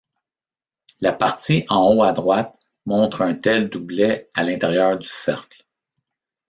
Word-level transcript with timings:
La 0.99 1.13
partie 1.13 1.63
en 1.69 1.83
haut 1.93 2.01
à 2.01 2.11
droite 2.11 2.57
montre 2.87 3.21
un 3.21 3.35
tel 3.35 3.69
doublet 3.69 4.27
à 4.33 4.43
l'intérieur 4.43 4.97
du 4.97 5.07
cercle. 5.07 5.63